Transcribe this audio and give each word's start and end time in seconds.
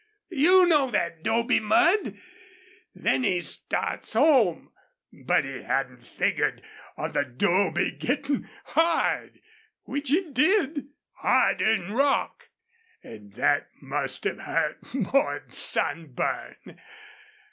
You 0.31 0.65
know 0.65 0.89
that 0.89 1.21
'dobe 1.21 1.61
mud! 1.61 2.17
Then 2.95 3.21
he 3.23 3.39
starts 3.41 4.13
home. 4.13 4.71
But 5.13 5.45
he 5.45 5.61
hadn't 5.61 6.01
figgered 6.07 6.63
on 6.97 7.11
the 7.11 7.23
'dobe 7.23 7.99
gettin' 7.99 8.49
hard, 8.63 9.39
which 9.83 10.11
it 10.11 10.33
did 10.33 10.87
harder 11.17 11.71
'n 11.75 11.91
rock. 11.93 12.49
An' 13.03 13.29
thet 13.33 13.69
must 13.79 14.23
have 14.23 14.39
hurt 14.39 14.79
more 14.91 15.35
'n 15.35 15.51
sunburn. 15.51 16.55